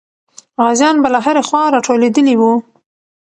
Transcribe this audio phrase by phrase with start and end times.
[0.61, 2.53] غازیان به له هرې خوا راټولېدلې وو.